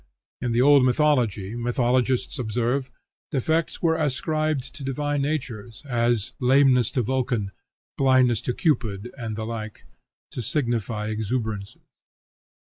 In 0.41 0.51
the 0.51 0.63
old 0.63 0.83
mythology, 0.83 1.53
mythologists 1.55 2.39
observe, 2.39 2.89
defects 3.29 3.77
are 3.83 3.93
ascribed 3.97 4.73
to 4.73 4.83
divine 4.83 5.21
natures, 5.21 5.85
as 5.85 6.33
lameness 6.39 6.89
to 6.93 7.03
Vulcan, 7.03 7.51
blindness 7.99 8.41
to 8.41 8.53
Cupid, 8.55 9.11
and 9.15 9.35
the 9.35 9.45
like, 9.45 9.85
to 10.31 10.41
signify 10.41 11.09
exuberances. 11.09 11.83